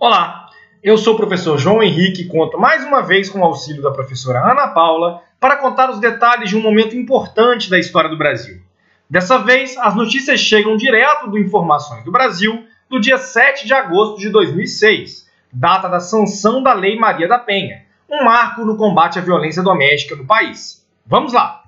Olá, 0.00 0.46
eu 0.80 0.96
sou 0.96 1.14
o 1.14 1.16
professor 1.16 1.58
João 1.58 1.82
Henrique 1.82 2.22
e 2.22 2.28
conto 2.28 2.56
mais 2.56 2.84
uma 2.84 3.02
vez 3.02 3.28
com 3.28 3.40
o 3.40 3.44
auxílio 3.44 3.82
da 3.82 3.90
professora 3.90 4.38
Ana 4.38 4.68
Paula 4.68 5.24
para 5.40 5.56
contar 5.56 5.90
os 5.90 5.98
detalhes 5.98 6.50
de 6.50 6.56
um 6.56 6.62
momento 6.62 6.94
importante 6.94 7.68
da 7.68 7.76
história 7.76 8.08
do 8.08 8.16
Brasil. 8.16 8.62
Dessa 9.10 9.38
vez, 9.38 9.76
as 9.76 9.96
notícias 9.96 10.38
chegam 10.38 10.76
direto 10.76 11.28
do 11.28 11.36
Informações 11.36 12.04
do 12.04 12.12
Brasil, 12.12 12.64
do 12.88 13.00
dia 13.00 13.18
7 13.18 13.66
de 13.66 13.74
agosto 13.74 14.20
de 14.20 14.28
2006, 14.30 15.28
data 15.52 15.88
da 15.88 15.98
sanção 15.98 16.62
da 16.62 16.72
Lei 16.74 16.96
Maria 16.96 17.26
da 17.26 17.40
Penha, 17.40 17.82
um 18.08 18.22
marco 18.22 18.64
no 18.64 18.76
combate 18.76 19.18
à 19.18 19.22
violência 19.22 19.64
doméstica 19.64 20.14
no 20.14 20.24
país. 20.24 20.86
Vamos 21.04 21.32
lá! 21.32 21.64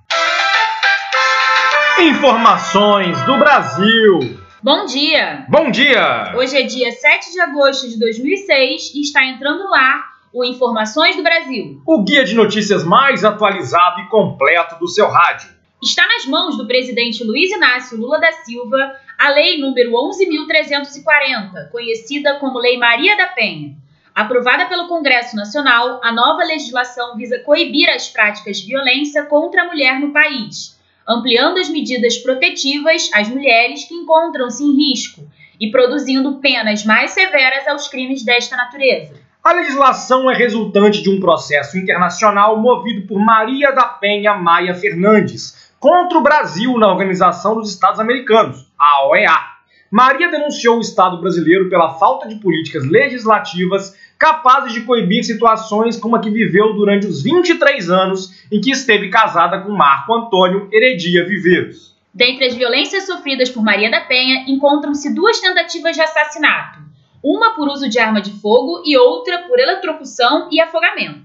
Informações 1.99 3.21
do 3.25 3.37
Brasil. 3.39 4.41
Bom 4.63 4.85
dia! 4.85 5.47
Bom 5.49 5.71
dia! 5.71 6.35
Hoje 6.37 6.55
é 6.55 6.63
dia 6.65 6.93
7 6.93 7.33
de 7.33 7.41
agosto 7.41 7.89
de 7.89 7.99
2006 7.99 8.95
e 8.95 9.01
está 9.01 9.25
entrando 9.25 9.65
no 9.65 9.73
ar 9.73 10.05
o 10.35 10.45
Informações 10.45 11.17
do 11.17 11.23
Brasil. 11.23 11.81
O 11.87 12.05
guia 12.05 12.27
de 12.27 12.35
notícias 12.35 12.85
mais 12.85 13.25
atualizado 13.25 14.03
e 14.03 14.09
completo 14.11 14.79
do 14.79 14.87
seu 14.87 15.09
rádio. 15.09 15.49
Está 15.83 16.07
nas 16.07 16.27
mãos 16.27 16.59
do 16.59 16.67
presidente 16.67 17.25
Luiz 17.25 17.51
Inácio 17.51 17.97
Lula 17.97 18.21
da 18.21 18.33
Silva 18.33 18.97
a 19.19 19.31
Lei 19.31 19.59
número 19.59 19.93
11.340, 19.93 21.71
conhecida 21.73 22.39
como 22.39 22.59
Lei 22.59 22.77
Maria 22.77 23.17
da 23.17 23.29
Penha. 23.29 23.75
Aprovada 24.15 24.67
pelo 24.67 24.89
Congresso 24.89 25.37
Nacional, 25.37 26.03
a 26.05 26.13
nova 26.13 26.45
legislação 26.45 27.17
visa 27.17 27.39
coibir 27.39 27.89
as 27.89 28.11
práticas 28.11 28.59
de 28.59 28.67
violência 28.67 29.25
contra 29.25 29.63
a 29.63 29.67
mulher 29.69 29.99
no 29.99 30.13
país 30.13 30.79
ampliando 31.11 31.59
as 31.59 31.69
medidas 31.69 32.17
protetivas 32.19 33.11
às 33.13 33.29
mulheres 33.29 33.85
que 33.85 33.95
encontram-se 33.95 34.63
em 34.63 34.77
risco 34.77 35.29
e 35.59 35.71
produzindo 35.71 36.39
penas 36.39 36.85
mais 36.85 37.11
severas 37.11 37.67
aos 37.67 37.89
crimes 37.89 38.23
desta 38.25 38.57
natureza. 38.57 39.15
A 39.43 39.53
legislação 39.53 40.31
é 40.31 40.35
resultante 40.35 41.03
de 41.03 41.11
um 41.11 41.19
processo 41.19 41.77
internacional 41.77 42.61
movido 42.61 43.07
por 43.07 43.19
Maria 43.19 43.73
da 43.73 43.85
Penha 43.85 44.35
Maia 44.35 44.75
Fernandes 44.75 45.73
contra 45.81 46.19
o 46.19 46.23
Brasil 46.23 46.79
na 46.79 46.93
Organização 46.93 47.55
dos 47.55 47.73
Estados 47.73 47.99
Americanos, 47.99 48.67
a 48.79 49.09
OEA. 49.09 49.60
Maria 49.91 50.31
denunciou 50.31 50.79
o 50.79 50.81
Estado 50.81 51.21
brasileiro 51.21 51.69
pela 51.69 51.95
falta 51.95 52.29
de 52.29 52.37
políticas 52.37 52.87
legislativas 52.87 53.93
capazes 54.17 54.73
de 54.73 54.83
coibir 54.83 55.25
situações 55.25 55.97
como 55.97 56.15
a 56.15 56.21
que 56.21 56.31
viveu 56.31 56.75
durante 56.75 57.09
os 57.09 57.25
23 57.25 57.91
anos 57.91 58.31
em 58.53 58.61
que 58.61 58.71
esteve 58.71 59.09
casada 59.11 59.61
com 59.63 59.73
Marco 59.73 60.15
Antônio 60.15 60.69
Heredia 60.73 61.27
Viveiros. 61.27 61.97
Dentre 62.15 62.47
as 62.47 62.55
violências 62.55 63.05
sofridas 63.05 63.51
por 63.51 63.65
Maria 63.65 63.91
da 63.91 64.01
Penha, 64.03 64.45
encontram-se 64.47 65.13
duas 65.13 65.41
tentativas 65.41 65.97
de 65.97 66.03
assassinato, 66.03 66.79
uma 67.21 67.57
por 67.57 67.67
uso 67.67 67.89
de 67.89 67.99
arma 67.99 68.21
de 68.21 68.31
fogo 68.31 68.85
e 68.87 68.97
outra 68.97 69.39
por 69.49 69.59
eletrocução 69.59 70.49
e 70.53 70.61
afogamento. 70.61 71.25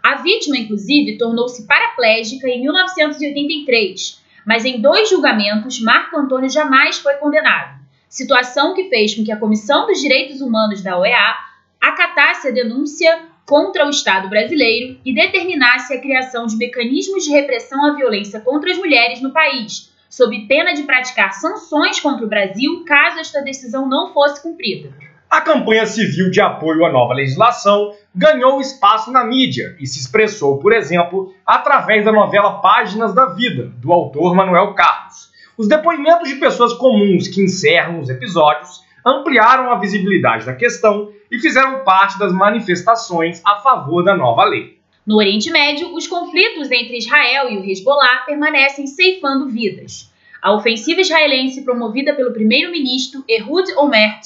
A 0.00 0.16
vítima, 0.16 0.56
inclusive, 0.56 1.18
tornou-se 1.18 1.66
paraplégica 1.66 2.46
em 2.46 2.60
1983, 2.60 4.22
mas 4.46 4.64
em 4.64 4.80
dois 4.80 5.10
julgamentos, 5.10 5.80
Marco 5.80 6.16
Antônio 6.16 6.48
jamais 6.48 6.98
foi 6.98 7.14
condenado 7.14 7.82
situação 8.14 8.74
que 8.74 8.88
fez 8.88 9.12
com 9.12 9.24
que 9.24 9.32
a 9.32 9.36
Comissão 9.36 9.86
dos 9.86 10.00
Direitos 10.00 10.40
Humanos 10.40 10.80
da 10.80 10.96
OEA 10.96 11.34
acatasse 11.80 12.46
a 12.46 12.52
denúncia 12.52 13.22
contra 13.44 13.84
o 13.84 13.90
Estado 13.90 14.28
brasileiro 14.28 14.96
e 15.04 15.12
determinasse 15.12 15.92
a 15.92 16.00
criação 16.00 16.46
de 16.46 16.56
mecanismos 16.56 17.24
de 17.24 17.32
repressão 17.32 17.84
à 17.84 17.96
violência 17.96 18.40
contra 18.40 18.70
as 18.70 18.78
mulheres 18.78 19.20
no 19.20 19.32
país, 19.32 19.92
sob 20.08 20.46
pena 20.46 20.72
de 20.74 20.84
praticar 20.84 21.32
sanções 21.32 21.98
contra 21.98 22.24
o 22.24 22.28
Brasil 22.28 22.84
caso 22.86 23.18
esta 23.18 23.42
decisão 23.42 23.88
não 23.88 24.12
fosse 24.12 24.40
cumprida. 24.40 24.90
A 25.28 25.40
campanha 25.40 25.84
civil 25.84 26.30
de 26.30 26.40
apoio 26.40 26.84
à 26.84 26.92
nova 26.92 27.14
legislação 27.14 27.96
ganhou 28.14 28.60
espaço 28.60 29.10
na 29.10 29.24
mídia 29.24 29.76
e 29.80 29.88
se 29.88 29.98
expressou, 29.98 30.60
por 30.60 30.72
exemplo, 30.72 31.34
através 31.44 32.04
da 32.04 32.12
novela 32.12 32.60
Páginas 32.60 33.12
da 33.12 33.26
Vida, 33.34 33.72
do 33.78 33.92
autor 33.92 34.36
Manuel 34.36 34.72
Carlos 34.74 35.33
os 35.56 35.68
depoimentos 35.68 36.28
de 36.28 36.36
pessoas 36.36 36.72
comuns 36.72 37.28
que 37.28 37.42
encerram 37.42 38.00
os 38.00 38.08
episódios 38.08 38.82
ampliaram 39.06 39.70
a 39.70 39.78
visibilidade 39.78 40.46
da 40.46 40.54
questão 40.54 41.12
e 41.30 41.38
fizeram 41.38 41.84
parte 41.84 42.18
das 42.18 42.32
manifestações 42.32 43.40
a 43.44 43.56
favor 43.56 44.02
da 44.02 44.16
nova 44.16 44.44
lei. 44.44 44.78
No 45.06 45.16
Oriente 45.16 45.50
Médio, 45.50 45.94
os 45.94 46.06
conflitos 46.06 46.70
entre 46.70 46.96
Israel 46.96 47.50
e 47.50 47.58
o 47.58 47.64
Hezbollah 47.64 48.24
permanecem 48.26 48.86
ceifando 48.86 49.48
vidas. 49.48 50.10
A 50.40 50.52
ofensiva 50.54 51.02
israelense 51.02 51.62
promovida 51.62 52.14
pelo 52.14 52.32
primeiro-ministro 52.32 53.22
Ehud 53.28 53.70
Olmert, 53.76 54.22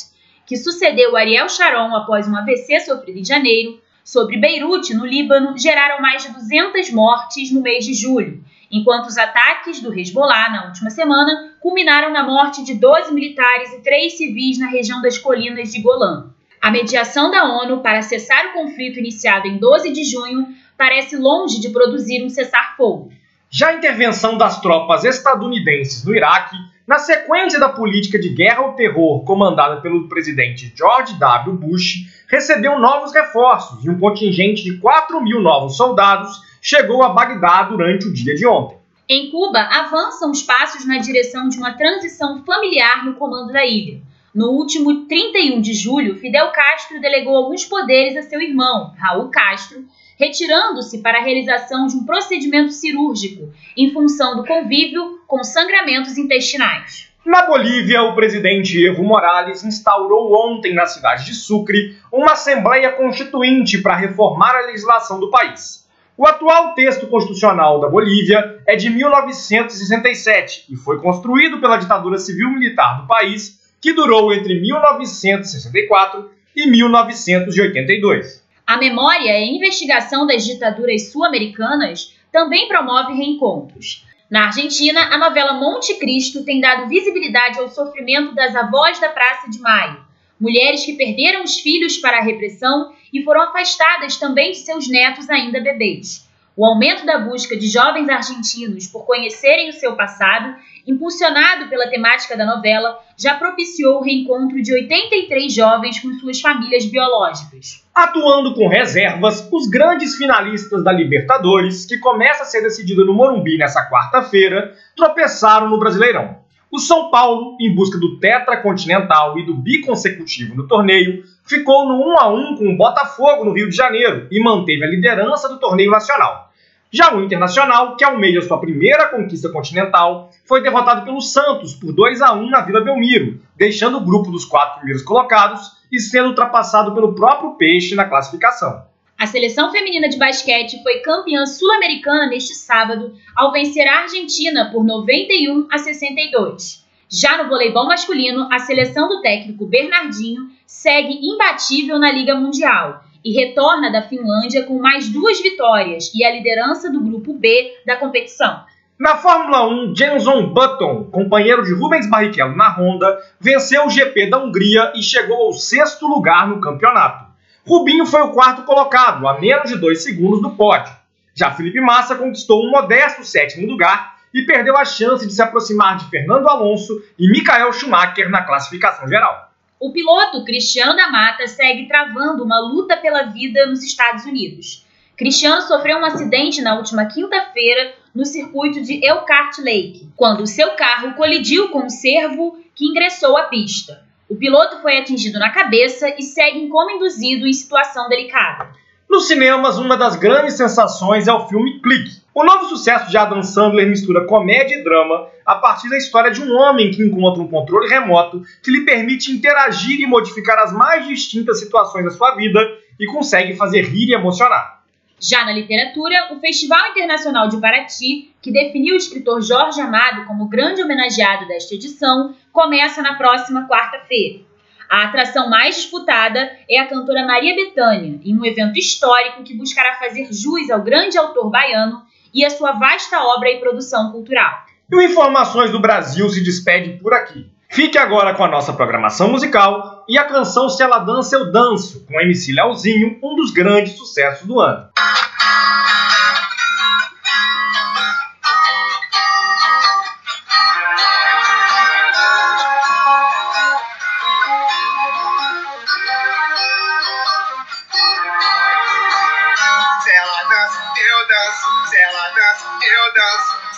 que 0.47 0.57
sucedeu 0.57 1.17
Ariel 1.17 1.49
Sharon 1.49 1.95
após 1.95 2.29
um 2.29 2.37
AVC 2.37 2.81
sofrido 2.81 3.19
em 3.19 3.25
janeiro, 3.25 3.81
sobre 4.09 4.39
Beirute, 4.39 4.95
no 4.95 5.05
Líbano, 5.05 5.59
geraram 5.59 6.01
mais 6.01 6.23
de 6.23 6.33
200 6.33 6.91
mortes 6.93 7.53
no 7.53 7.61
mês 7.61 7.85
de 7.85 7.93
julho 7.93 8.43
enquanto 8.71 9.07
os 9.07 9.19
ataques 9.19 9.83
do 9.83 9.93
Hezbollah 9.93 10.49
na 10.51 10.65
última 10.67 10.89
semana 10.89 11.53
culminaram 11.61 12.11
na 12.11 12.23
morte 12.23 12.65
de 12.65 12.73
12 12.73 13.13
militares 13.13 13.71
e 13.75 13.83
3 13.83 14.17
civis 14.17 14.59
na 14.59 14.69
região 14.69 15.03
das 15.03 15.19
colinas 15.19 15.73
de 15.73 15.83
Golã. 15.83 16.31
A 16.59 16.71
mediação 16.71 17.31
da 17.31 17.45
ONU 17.45 17.83
para 17.83 18.01
cessar 18.01 18.47
o 18.47 18.53
conflito 18.55 18.99
iniciado 18.99 19.47
em 19.47 19.59
12 19.59 19.93
de 19.93 20.05
junho 20.05 20.49
parece 20.77 21.15
longe 21.15 21.61
de 21.61 21.69
produzir 21.69 22.25
um 22.25 22.31
cessar-fogo. 22.31 23.13
Já 23.51 23.69
a 23.69 23.75
intervenção 23.75 24.39
das 24.39 24.59
tropas 24.59 25.05
estadunidenses 25.05 26.03
no 26.03 26.15
Iraque, 26.15 26.57
na 26.89 26.99
sequência 26.99 27.61
da 27.61 27.69
política 27.69 28.19
de 28.19 28.31
guerra 28.31 28.61
ao 28.61 28.73
terror 28.73 29.23
comandada 29.23 29.83
pelo 29.83 30.09
presidente 30.09 30.73
George 30.75 31.19
W. 31.19 31.55
Bush, 31.59 32.25
recebeu 32.27 32.79
novos 32.79 33.13
reforços 33.13 33.85
e 33.85 33.91
um 33.91 33.99
contingente 33.99 34.65
de 34.65 34.79
4 34.79 35.21
mil 35.21 35.43
novos 35.43 35.77
soldados 35.77 36.41
chegou 36.63 37.03
a 37.03 37.11
Bagdá 37.11 37.65
durante 37.65 38.09
o 38.09 38.13
dia 38.13 38.35
de 38.35 38.47
ontem. 38.47 38.79
Em 39.07 39.31
Cuba, 39.31 39.61
avançam 39.61 40.31
os 40.31 40.43
passos 40.43 40.87
na 40.87 40.97
direção 40.97 41.51
de 41.51 41.59
uma 41.59 41.75
transição 41.75 42.43
familiar 42.43 43.05
no 43.05 43.17
comando 43.17 43.53
da 43.53 43.67
ilha. 43.67 44.01
No 44.35 44.53
último 44.53 45.07
31 45.07 45.61
de 45.61 45.75
julho, 45.75 46.17
Fidel 46.17 46.51
Castro 46.53 47.01
delegou 47.03 47.37
alguns 47.37 47.67
poderes 47.67 48.17
a 48.17 48.23
seu 48.23 48.41
irmão, 48.41 48.95
Raul 48.99 49.29
Castro, 49.29 49.85
retirando-se 50.19 50.99
para 50.99 51.19
a 51.19 51.23
realização 51.23 51.87
de 51.87 51.97
um 51.97 52.05
procedimento 52.05 52.73
cirúrgico 52.73 53.53
em 53.77 53.93
função 53.93 54.37
do 54.37 54.45
convívio 54.45 55.21
com 55.27 55.45
sangramentos 55.45 56.19
intestinais. 56.19 57.09
Na 57.25 57.43
Bolívia, 57.43 58.03
o 58.03 58.15
presidente 58.15 58.87
Evo 58.87 59.05
Morales 59.05 59.63
instaurou 59.63 60.33
ontem 60.35 60.75
na 60.75 60.87
cidade 60.87 61.27
de 61.27 61.35
Sucre 61.35 61.97
uma 62.13 62.33
Assembleia 62.33 62.91
Constituinte 62.93 63.79
para 63.79 63.97
reformar 63.97 64.57
a 64.57 64.67
legislação 64.67 65.21
do 65.21 65.31
país. 65.31 65.87
O 66.17 66.27
atual 66.27 66.75
texto 66.75 67.07
constitucional 67.07 67.81
da 67.81 67.89
Bolívia 67.89 68.61
é 68.67 68.75
de 68.75 68.91
1967 68.91 70.65
e 70.69 70.75
foi 70.75 71.01
construído 71.01 71.61
pela 71.61 71.77
ditadura 71.77 72.19
civil-militar 72.19 73.03
do 73.03 73.07
país, 73.07 73.61
que 73.81 73.93
durou 73.93 74.33
entre 74.33 74.61
1964 74.61 76.31
e 76.57 76.67
1982. 76.67 78.48
A 78.69 78.77
memória 78.77 79.41
e 79.41 79.57
investigação 79.57 80.27
das 80.27 80.45
ditaduras 80.45 81.11
sul-americanas 81.11 82.15
também 82.31 82.69
promove 82.69 83.15
reencontros. 83.15 84.05
Na 84.31 84.49
Argentina, 84.49 85.01
a 85.11 85.17
novela 85.17 85.55
Monte 85.55 85.95
Cristo 85.95 86.45
tem 86.45 86.61
dado 86.61 86.87
visibilidade 86.87 87.59
ao 87.59 87.71
sofrimento 87.71 88.35
das 88.35 88.55
avós 88.55 89.01
da 89.01 89.09
Praça 89.09 89.49
de 89.49 89.59
Maio, 89.59 90.05
mulheres 90.39 90.85
que 90.85 90.99
perderam 90.99 91.45
os 91.45 91.59
filhos 91.61 91.97
para 91.97 92.19
a 92.19 92.23
repressão 92.23 92.93
e 93.11 93.23
foram 93.25 93.41
afastadas 93.45 94.19
também 94.19 94.51
de 94.51 94.59
seus 94.59 94.87
netos 94.87 95.31
ainda 95.31 95.63
bebês. 95.63 96.29
O 96.55 96.67
aumento 96.67 97.07
da 97.07 97.21
busca 97.21 97.57
de 97.57 97.69
jovens 97.69 98.07
argentinos 98.11 98.87
por 98.87 99.07
conhecerem 99.07 99.71
o 99.71 99.73
seu 99.81 99.97
passado, 99.97 100.55
impulsionado 100.89 101.69
pela 101.69 101.89
temática 101.89 102.37
da 102.37 102.47
novela, 102.47 102.99
já 103.17 103.35
propiciou 103.35 103.99
o 103.99 104.03
reencontro 104.03 104.61
de 104.63 104.73
83 104.73 105.53
jovens 105.53 106.01
com 106.01 106.13
suas 106.15 106.41
famílias 106.41 106.87
biológicas. 106.87 107.85
Atuando 107.95 108.55
com 108.55 108.69
reservas, 108.69 109.47
os 109.53 109.69
grandes 109.69 110.17
finalistas 110.17 110.83
da 110.83 110.91
Libertadores, 110.91 111.85
que 111.85 111.99
começa 111.99 112.43
a 112.45 112.47
ser 112.47 112.63
decidida 112.63 113.05
no 113.05 113.13
Morumbi 113.13 113.59
nessa 113.59 113.89
quarta-feira, 113.91 114.75
tropeçaram 114.97 115.69
no 115.69 115.79
Brasileirão. 115.79 116.39
O 116.71 116.79
São 116.79 117.11
Paulo, 117.11 117.57
em 117.61 117.75
busca 117.75 117.99
do 117.99 118.19
tetracontinental 118.19 119.39
e 119.39 119.45
do 119.45 119.55
biconsecutivo 119.55 120.55
no 120.55 120.69
torneio, 120.69 121.25
ficou 121.45 121.89
no 121.89 122.13
1 122.13 122.21
a 122.21 122.29
1 122.29 122.57
com 122.57 122.69
o 122.73 122.77
Botafogo 122.77 123.45
no 123.45 123.53
Rio 123.53 123.71
de 123.71 123.77
Janeiro 123.77 124.27
e 124.31 124.43
manteve 124.43 124.85
a 124.85 124.89
liderança 124.89 125.49
do 125.49 125.59
torneio 125.59 125.91
nacional. 125.91 126.48
Já 126.91 127.15
o 127.15 127.23
Internacional, 127.23 127.97
que 127.97 128.05
almeja 128.05 128.41
sua 128.41 128.59
primeira 128.59 129.09
conquista 129.09 129.51
continental, 129.51 130.31
foi 130.47 130.63
derrotado 130.63 131.05
pelo 131.05 131.21
Santos 131.21 131.75
por 131.75 131.93
2 131.93 132.23
a 132.23 132.33
1 132.33 132.49
na 132.49 132.63
Vila 132.63 132.81
Belmiro, 132.81 133.43
deixando 133.55 133.99
o 133.99 134.05
grupo 134.05 134.31
dos 134.31 134.47
quatro 134.47 134.79
primeiros 134.79 135.03
colocados 135.03 135.73
e 135.93 136.01
sendo 136.01 136.31
ultrapassado 136.31 136.95
pelo 136.95 137.15
próprio 137.15 137.57
Peixe 137.57 137.95
na 137.95 138.07
classificação. 138.07 138.87
A 139.19 139.27
seleção 139.27 139.71
feminina 139.71 140.09
de 140.09 140.17
basquete 140.17 140.83
foi 140.83 141.01
campeã 141.01 141.45
sul-americana 141.45 142.27
neste 142.29 142.55
sábado 142.55 143.13
ao 143.37 143.53
vencer 143.53 143.87
a 143.87 144.03
Argentina 144.03 144.71
por 144.73 144.83
91 144.83 145.67
a 145.71 145.77
62. 145.77 146.87
Já 147.11 147.43
no 147.43 147.51
voleibol 147.51 147.87
masculino, 147.87 148.49
a 148.51 148.61
seleção 148.61 149.09
do 149.09 149.21
técnico 149.21 149.67
Bernardinho 149.67 150.49
segue 150.67 151.19
imbatível 151.23 151.99
na 151.99 152.11
Liga 152.11 152.35
Mundial 152.35 153.03
e 153.25 153.33
retorna 153.33 153.91
da 153.91 154.03
Finlândia 154.03 154.65
com 154.65 154.79
mais 154.79 155.09
duas 155.09 155.41
vitórias 155.41 156.13
e 156.15 156.25
a 156.25 156.33
liderança 156.33 156.91
do 156.91 157.01
grupo 157.01 157.35
B 157.35 157.75
da 157.87 157.97
competição. 157.97 158.63
Na 158.99 159.17
Fórmula 159.17 159.69
1, 159.69 159.95
Jenson 159.95 160.49
Button, 160.49 161.05
companheiro 161.05 161.63
de 161.63 161.73
Rubens 161.73 162.11
Barrichello 162.11 162.57
na 162.57 162.71
Honda, 162.71 163.17
venceu 163.41 163.87
o 163.87 163.91
GP 163.91 164.29
da 164.29 164.39
Hungria 164.39 164.93
e 164.97 165.03
chegou 165.03 165.47
ao 165.47 165.53
sexto 165.53 166.07
lugar 166.09 166.49
no 166.49 166.61
campeonato. 166.61 167.27
Rubinho 167.65 168.07
foi 168.07 168.23
o 168.23 168.33
quarto 168.33 168.65
colocado, 168.65 169.29
a 169.29 169.39
menos 169.39 169.71
de 169.71 169.77
dois 169.77 170.03
segundos 170.03 170.43
do 170.43 170.51
pódio. 170.51 170.93
Já 171.33 171.53
Felipe 171.53 171.81
Massa 171.81 172.17
conquistou 172.17 172.65
um 172.65 172.71
modesto 172.71 173.23
sétimo 173.25 173.69
lugar 173.69 174.17
e 174.35 174.43
perdeu 174.43 174.77
a 174.77 174.85
chance 174.85 175.25
de 175.25 175.33
se 175.33 175.41
aproximar 175.41 175.97
de 175.97 176.11
Fernando 176.11 176.49
Alonso 176.49 177.01
e 177.17 177.31
Michael 177.31 177.73
Schumacher 177.73 178.29
na 178.29 178.43
classificação 178.43 179.07
geral. 179.07 179.48
O 179.81 179.93
piloto 179.93 180.45
Cristiano 180.45 180.97
da 180.97 181.09
Mata 181.09 181.47
segue 181.47 181.87
travando 181.87 182.43
uma 182.43 182.59
luta 182.59 182.97
pela 182.97 183.25
vida 183.25 183.65
nos 183.67 183.85
Estados 183.85 184.25
Unidos. 184.25 184.85
Cristiano 185.17 185.63
sofreu 185.63 185.99
um 185.99 186.05
acidente 186.05 186.61
na 186.61 186.77
última 186.77 187.07
quinta-feira 187.07 187.95
no 188.13 188.27
circuito 188.27 188.83
de 188.83 189.05
Elkhart 189.05 189.59
Lake, 189.59 190.09
quando 190.17 190.47
seu 190.49 190.73
carro 190.73 191.15
colidiu 191.15 191.69
com 191.69 191.85
um 191.85 191.91
cervo 191.91 192.59
que 192.75 192.87
ingressou 192.87 193.37
à 193.37 193.45
pista. 193.45 194.03
O 194.29 194.35
piloto 194.35 194.83
foi 194.83 194.99
atingido 194.99 195.39
na 195.39 195.51
cabeça 195.51 196.09
e 196.19 196.23
segue 196.23 196.59
em 196.59 196.69
coma 196.69 196.93
induzido 196.93 197.47
em 197.47 197.53
situação 197.53 198.09
delicada. 198.09 198.71
Nos 199.09 199.29
cinemas, 199.29 199.79
uma 199.79 199.97
das 199.97 200.17
grandes 200.17 200.55
sensações 200.55 201.29
é 201.29 201.33
o 201.33 201.47
filme 201.47 201.81
Clique. 201.81 202.21
O 202.39 202.45
novo 202.45 202.67
sucesso 202.67 203.11
de 203.11 203.19
Adam 203.19 203.43
Sandler 203.43 203.89
mistura 203.89 204.25
comédia 204.25 204.77
e 204.77 204.85
drama 204.85 205.27
a 205.45 205.57
partir 205.57 205.89
da 205.89 205.97
história 205.97 206.31
de 206.31 206.41
um 206.41 206.55
homem 206.55 206.93
que 206.93 207.03
encontra 207.03 207.43
um 207.43 207.49
controle 207.49 207.89
remoto 207.89 208.45
que 208.63 208.71
lhe 208.71 208.85
permite 208.85 209.33
interagir 209.33 210.01
e 210.01 210.07
modificar 210.07 210.57
as 210.61 210.73
mais 210.73 211.05
distintas 211.09 211.59
situações 211.59 212.05
da 212.05 212.13
sua 212.13 212.37
vida 212.37 212.61
e 212.97 213.07
consegue 213.07 213.57
fazer 213.57 213.81
rir 213.81 214.11
e 214.11 214.15
emocionar. 214.15 214.85
Já 215.21 215.45
na 215.45 215.53
literatura, 215.53 216.33
o 216.33 216.39
Festival 216.39 216.93
Internacional 216.93 217.49
de 217.49 217.61
Paraty, 217.61 218.33
que 218.41 218.53
definiu 218.53 218.95
o 218.95 218.99
escritor 218.99 219.43
Jorge 219.43 219.81
Amado 219.81 220.25
como 220.25 220.49
grande 220.49 220.81
homenageado 220.81 221.49
desta 221.49 221.75
edição, 221.75 222.37
começa 222.53 223.03
na 223.03 223.15
próxima 223.15 223.67
quarta-feira. 223.67 224.47
A 224.89 225.07
atração 225.07 225.51
mais 225.51 225.75
disputada 225.75 226.57
é 226.71 226.79
a 226.79 226.87
cantora 226.87 227.27
Maria 227.27 227.57
Bethânia, 227.57 228.21
em 228.25 228.39
um 228.39 228.45
evento 228.45 228.79
histórico 228.79 229.43
que 229.43 229.57
buscará 229.57 229.97
fazer 229.97 230.33
jus 230.33 230.71
ao 230.71 230.83
grande 230.83 231.19
autor 231.19 231.51
baiano 231.51 232.07
e 232.39 232.45
a 232.45 232.51
sua 232.51 232.71
vasta 232.71 233.21
obra 233.21 233.51
e 233.51 233.59
produção 233.59 234.13
cultural. 234.13 234.65
E 234.89 234.95
o 234.95 235.03
Informações 235.03 235.73
do 235.73 235.81
Brasil 235.81 236.31
se 236.31 236.41
despede 236.41 236.97
por 236.99 237.13
aqui. 237.13 237.51
Fique 237.69 237.99
agora 237.99 238.33
com 238.33 238.45
a 238.45 238.49
nossa 238.49 238.73
programação 238.73 239.29
musical 239.29 240.05
e 240.09 240.17
a 240.17 240.25
canção 240.25 240.69
Se 240.71 240.81
Ela 240.81 241.01
Dança 241.01 241.35
Eu 241.35 241.51
Danço, 241.51 242.07
com 242.07 242.19
MC 242.21 242.53
Leozinho, 242.53 243.19
um 243.23 243.35
dos 243.35 243.51
grandes 243.51 243.95
sucessos 243.95 244.47
do 244.47 244.61
ano. 244.61 244.89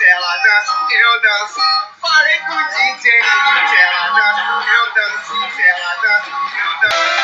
Eu 0.03 1.21
danço. 1.23 1.61
Falei 2.01 2.39
com 2.41 2.53
o 2.53 2.65
DJ, 2.69 3.13
ela 3.21 4.11
dança, 4.11 4.43
eu 4.73 4.87
danço, 4.95 5.35
ela 5.61 5.95
dança, 6.03 6.31
eu 6.59 6.73
danço. 6.81 7.21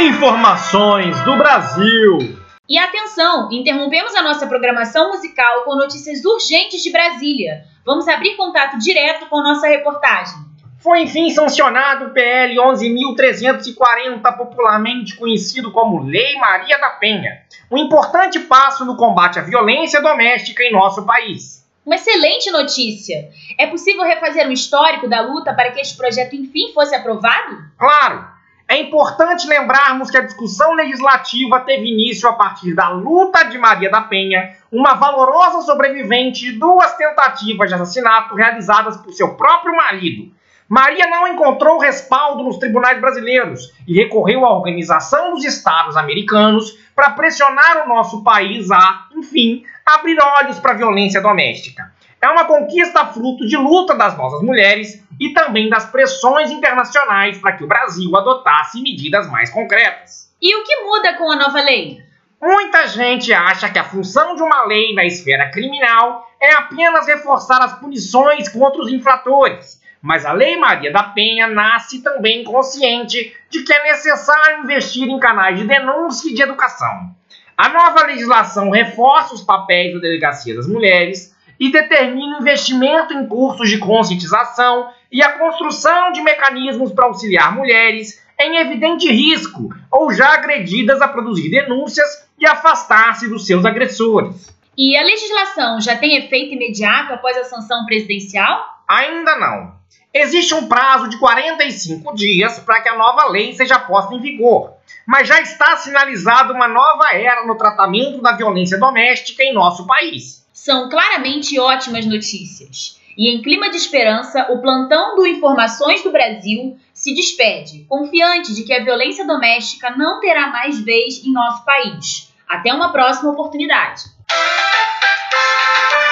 Informações 0.00 1.20
do 1.24 1.36
Brasil. 1.36 2.40
E 2.68 2.78
atenção, 2.78 3.48
interrompemos 3.50 4.14
a 4.14 4.22
nossa 4.22 4.46
programação 4.46 5.08
musical 5.08 5.64
com 5.64 5.74
notícias 5.74 6.24
urgentes 6.24 6.82
de 6.82 6.90
Brasília. 6.90 7.64
Vamos 7.84 8.08
abrir 8.08 8.36
contato 8.36 8.78
direto 8.78 9.26
com 9.26 9.42
nossa 9.42 9.66
reportagem. 9.66 10.49
Foi 10.80 11.02
enfim 11.02 11.28
sancionado 11.28 12.06
o 12.06 12.10
PL 12.10 12.56
11.340, 12.56 14.22
popularmente 14.34 15.14
conhecido 15.14 15.70
como 15.70 16.02
Lei 16.02 16.36
Maria 16.36 16.78
da 16.78 16.88
Penha, 16.88 17.42
um 17.70 17.76
importante 17.76 18.40
passo 18.40 18.86
no 18.86 18.96
combate 18.96 19.38
à 19.38 19.42
violência 19.42 20.00
doméstica 20.00 20.62
em 20.62 20.72
nosso 20.72 21.04
país. 21.04 21.68
Uma 21.84 21.96
excelente 21.96 22.50
notícia! 22.50 23.28
É 23.58 23.66
possível 23.66 24.04
refazer 24.04 24.48
um 24.48 24.52
histórico 24.52 25.06
da 25.06 25.20
luta 25.20 25.52
para 25.52 25.70
que 25.70 25.80
este 25.80 25.98
projeto 25.98 26.34
enfim 26.34 26.72
fosse 26.72 26.94
aprovado? 26.94 27.58
Claro! 27.76 28.24
É 28.66 28.80
importante 28.80 29.46
lembrarmos 29.46 30.10
que 30.10 30.16
a 30.16 30.22
discussão 30.22 30.72
legislativa 30.72 31.60
teve 31.60 31.92
início 31.92 32.26
a 32.26 32.32
partir 32.32 32.74
da 32.74 32.88
luta 32.88 33.44
de 33.44 33.58
Maria 33.58 33.90
da 33.90 34.00
Penha, 34.00 34.56
uma 34.72 34.94
valorosa 34.94 35.60
sobrevivente 35.60 36.40
de 36.40 36.52
duas 36.52 36.96
tentativas 36.96 37.68
de 37.68 37.74
assassinato 37.74 38.34
realizadas 38.34 38.96
por 38.96 39.12
seu 39.12 39.34
próprio 39.34 39.76
marido. 39.76 40.39
Maria 40.70 41.08
não 41.08 41.26
encontrou 41.26 41.80
respaldo 41.80 42.44
nos 42.44 42.56
tribunais 42.56 43.00
brasileiros 43.00 43.72
e 43.88 43.92
recorreu 43.92 44.46
à 44.46 44.54
Organização 44.56 45.34
dos 45.34 45.44
Estados 45.44 45.96
Americanos 45.96 46.78
para 46.94 47.10
pressionar 47.10 47.84
o 47.84 47.88
nosso 47.88 48.22
país 48.22 48.70
a, 48.70 49.08
enfim, 49.16 49.64
abrir 49.84 50.16
olhos 50.22 50.60
para 50.60 50.70
a 50.70 50.76
violência 50.76 51.20
doméstica. 51.20 51.92
É 52.22 52.28
uma 52.28 52.44
conquista 52.44 53.04
fruto 53.06 53.48
de 53.48 53.56
luta 53.56 53.96
das 53.96 54.16
nossas 54.16 54.42
mulheres 54.42 55.04
e 55.18 55.30
também 55.30 55.68
das 55.68 55.86
pressões 55.86 56.52
internacionais 56.52 57.36
para 57.38 57.56
que 57.56 57.64
o 57.64 57.66
Brasil 57.66 58.16
adotasse 58.16 58.80
medidas 58.80 59.28
mais 59.28 59.50
concretas. 59.50 60.32
E 60.40 60.54
o 60.54 60.62
que 60.62 60.84
muda 60.84 61.14
com 61.14 61.32
a 61.32 61.36
nova 61.36 61.60
lei? 61.62 62.00
Muita 62.40 62.86
gente 62.86 63.32
acha 63.32 63.68
que 63.68 63.78
a 63.78 63.84
função 63.84 64.36
de 64.36 64.42
uma 64.42 64.66
lei 64.66 64.94
na 64.94 65.04
esfera 65.04 65.50
criminal 65.50 66.30
é 66.40 66.52
apenas 66.52 67.08
reforçar 67.08 67.60
as 67.60 67.72
punições 67.80 68.48
contra 68.48 68.80
os 68.80 68.92
infratores. 68.92 69.80
Mas 70.02 70.24
a 70.24 70.32
Lei 70.32 70.56
Maria 70.56 70.90
da 70.90 71.02
Penha 71.02 71.46
nasce 71.46 72.02
também 72.02 72.42
consciente 72.42 73.36
de 73.50 73.62
que 73.62 73.72
é 73.72 73.82
necessário 73.84 74.64
investir 74.64 75.08
em 75.08 75.18
canais 75.18 75.58
de 75.58 75.66
denúncia 75.66 76.30
e 76.30 76.34
de 76.34 76.42
educação. 76.42 77.14
A 77.56 77.68
nova 77.68 78.06
legislação 78.06 78.70
reforça 78.70 79.34
os 79.34 79.42
papéis 79.42 79.92
da 79.92 80.00
Delegacia 80.00 80.54
das 80.54 80.66
Mulheres 80.66 81.36
e 81.58 81.70
determina 81.70 82.38
investimento 82.38 83.12
em 83.12 83.26
cursos 83.26 83.68
de 83.68 83.76
conscientização 83.76 84.88
e 85.12 85.22
a 85.22 85.38
construção 85.38 86.12
de 86.12 86.22
mecanismos 86.22 86.90
para 86.92 87.04
auxiliar 87.04 87.54
mulheres 87.54 88.24
em 88.40 88.56
evidente 88.56 89.12
risco 89.12 89.68
ou 89.90 90.10
já 90.10 90.32
agredidas 90.32 91.02
a 91.02 91.08
produzir 91.08 91.50
denúncias 91.50 92.26
e 92.38 92.46
afastar-se 92.46 93.28
dos 93.28 93.46
seus 93.46 93.66
agressores. 93.66 94.50
E 94.78 94.96
a 94.96 95.02
legislação 95.02 95.78
já 95.78 95.94
tem 95.94 96.16
efeito 96.16 96.54
imediato 96.54 97.12
após 97.12 97.36
a 97.36 97.44
sanção 97.44 97.84
presidencial? 97.84 98.64
Ainda 98.88 99.36
não. 99.36 99.79
Existe 100.12 100.54
um 100.54 100.66
prazo 100.66 101.08
de 101.08 101.18
45 101.18 102.14
dias 102.14 102.58
para 102.58 102.80
que 102.80 102.88
a 102.88 102.96
nova 102.96 103.26
lei 103.26 103.52
seja 103.52 103.78
posta 103.78 104.14
em 104.14 104.20
vigor 104.20 104.80
mas 105.10 105.26
já 105.26 105.40
está 105.40 105.76
sinalizada 105.76 106.52
uma 106.52 106.68
nova 106.68 107.12
era 107.12 107.44
no 107.44 107.56
tratamento 107.56 108.22
da 108.22 108.30
violência 108.30 108.78
doméstica 108.78 109.42
em 109.42 109.52
nosso 109.52 109.84
país. 109.84 110.46
São 110.52 110.88
claramente 110.88 111.58
ótimas 111.58 112.06
notícias. 112.06 112.96
E 113.18 113.28
em 113.28 113.42
clima 113.42 113.68
de 113.70 113.76
esperança, 113.76 114.46
o 114.50 114.60
plantão 114.62 115.16
do 115.16 115.26
Informações 115.26 116.04
do 116.04 116.12
Brasil 116.12 116.78
se 116.94 117.12
despede, 117.12 117.84
confiante 117.88 118.54
de 118.54 118.62
que 118.62 118.72
a 118.72 118.84
violência 118.84 119.26
doméstica 119.26 119.90
não 119.96 120.20
terá 120.20 120.46
mais 120.46 120.78
vez 120.78 121.24
em 121.24 121.32
nosso 121.32 121.64
país. 121.64 122.32
Até 122.48 122.72
uma 122.72 122.92
próxima 122.92 123.32
oportunidade. 123.32 124.02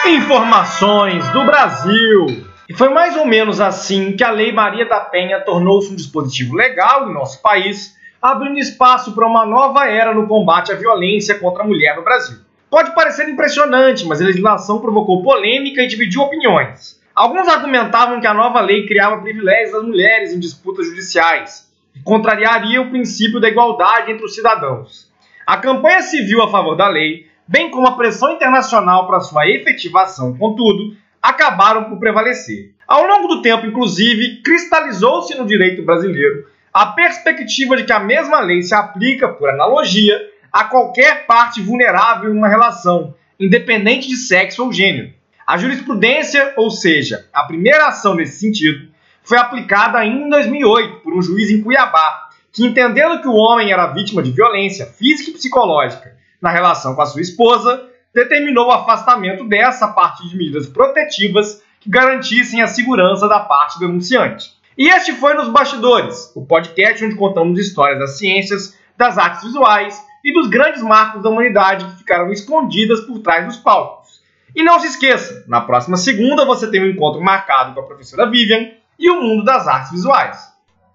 Informações 0.07 1.29
do 1.31 1.45
Brasil. 1.45 2.48
E 2.69 2.75
foi 2.75 2.91
mais 2.91 3.17
ou 3.17 3.25
menos 3.25 3.61
assim 3.61 4.15
que 4.15 4.23
a 4.23 4.31
Lei 4.31 4.53
Maria 4.53 4.87
da 4.87 5.01
Penha 5.01 5.41
tornou-se 5.41 5.91
um 5.91 5.97
dispositivo 5.97 6.55
legal 6.55 7.09
em 7.09 7.15
nosso 7.15 7.41
país 7.41 7.97
abrindo 8.21 8.59
espaço 8.59 9.15
para 9.15 9.27
uma 9.27 9.47
nova 9.47 9.87
era 9.87 10.13
no 10.13 10.27
combate 10.27 10.73
à 10.73 10.75
violência 10.75 11.39
contra 11.39 11.63
a 11.63 11.67
mulher 11.67 11.97
no 11.97 12.03
Brasil. 12.03 12.39
Pode 12.69 12.95
parecer 12.95 13.29
impressionante, 13.29 14.05
mas 14.05 14.21
a 14.21 14.25
legislação 14.25 14.81
provocou 14.81 15.23
polêmica 15.23 15.83
e 15.83 15.87
dividiu 15.87 16.21
opiniões. 16.21 17.01
Alguns 17.15 17.49
argumentavam 17.49 18.21
que 18.21 18.27
a 18.27 18.35
nova 18.35 18.61
lei 18.61 18.87
criava 18.87 19.23
privilégios 19.23 19.75
às 19.75 19.83
mulheres 19.83 20.35
em 20.35 20.39
disputas 20.39 20.87
judiciais, 20.87 21.73
e 21.95 22.01
contrariaria 22.01 22.83
o 22.83 22.91
princípio 22.91 23.41
da 23.41 23.49
igualdade 23.49 24.13
entre 24.13 24.25
os 24.25 24.35
cidadãos. 24.35 25.11
A 25.47 25.57
campanha 25.57 26.03
civil 26.03 26.43
a 26.43 26.51
favor 26.51 26.77
da 26.77 26.87
lei, 26.87 27.27
bem 27.47 27.71
como 27.71 27.87
a 27.87 27.97
pressão 27.97 28.33
internacional 28.33 29.07
para 29.07 29.21
sua 29.21 29.49
efetivação, 29.49 30.37
contudo, 30.37 30.95
acabaram 31.29 31.85
por 31.85 31.99
prevalecer. 31.99 32.73
Ao 32.87 33.07
longo 33.07 33.29
do 33.29 33.43
tempo, 33.43 33.67
inclusive, 33.67 34.41
cristalizou-se 34.43 35.35
no 35.37 35.47
direito 35.47 35.83
brasileiro 35.83 36.47
a 36.73 36.87
perspectiva 36.87 37.77
de 37.77 37.85
que 37.85 37.93
a 37.93 38.01
mesma 38.01 38.41
lei 38.41 38.63
se 38.63 38.75
aplica, 38.75 39.29
por 39.29 39.51
analogia, 39.51 40.19
a 40.53 40.65
qualquer 40.65 41.27
parte 41.27 41.61
vulnerável 41.61 42.33
em 42.33 42.37
uma 42.37 42.49
relação, 42.49 43.15
independente 43.39 44.09
de 44.09 44.17
sexo 44.17 44.65
ou 44.65 44.73
gênero. 44.73 45.13
A 45.47 45.59
jurisprudência, 45.59 46.55
ou 46.57 46.71
seja, 46.71 47.27
a 47.33 47.45
primeira 47.45 47.89
ação 47.89 48.15
nesse 48.15 48.41
sentido, 48.41 48.89
foi 49.23 49.37
aplicada 49.39 49.99
ainda 49.99 50.25
em 50.25 50.31
2008 50.31 51.01
por 51.01 51.15
um 51.15 51.21
juiz 51.21 51.51
em 51.51 51.63
Cuiabá, 51.63 52.29
que 52.53 52.65
entendendo 52.65 53.21
que 53.21 53.29
o 53.29 53.35
homem 53.35 53.71
era 53.71 53.87
vítima 53.89 54.23
de 54.23 54.31
violência 54.31 54.87
física 54.87 55.31
e 55.31 55.35
psicológica 55.35 56.17
na 56.41 56.51
relação 56.51 56.95
com 56.95 57.03
a 57.03 57.07
sua 57.07 57.21
esposa, 57.21 57.87
determinou 58.15 58.69
o 58.69 58.73
afastamento 58.73 59.45
dessa 59.45 59.87
a 59.87 59.93
partir 59.93 60.29
de 60.29 60.37
medidas 60.37 60.67
protetivas 60.67 61.63
que 61.81 61.91
garantissem 61.91 62.63
a 62.63 62.67
segurança 62.67 63.29
da 63.29 63.41
parte 63.41 63.79
denunciante. 63.79 64.51
E 64.77 64.89
este 64.89 65.13
foi 65.13 65.35
Nos 65.35 65.49
Bastidores, 65.49 66.33
o 66.35 66.47
podcast 66.47 67.05
onde 67.05 67.17
contamos 67.17 67.59
histórias 67.59 67.99
das 67.99 68.19
ciências, 68.19 68.79
das 68.97 69.19
artes 69.19 69.45
visuais 69.45 70.01
e 70.25 70.33
dos 70.33 70.49
grandes 70.49 70.83
marcos 70.83 71.23
da 71.23 71.31
humanidade 71.31 71.85
que 71.85 71.99
ficaram 71.99 72.31
escondidas 72.31 73.01
por 73.01 73.21
trás 73.21 73.47
dos 73.47 73.57
palcos. 73.57 74.21
E 74.55 74.63
não 74.63 74.81
se 74.81 74.89
esqueça, 74.89 75.45
na 75.47 75.61
próxima 75.61 75.97
segunda 75.97 76.45
você 76.45 76.71
tem 76.71 76.83
um 76.83 76.91
encontro 76.91 77.21
marcado 77.21 77.75
com 77.75 77.81
a 77.81 77.87
professora 77.87 78.31
Vivian 78.31 78.71
e 78.99 79.11
o 79.11 79.21
mundo 79.21 79.45
das 79.45 79.69
artes 79.69 79.93
visuais. 79.93 80.58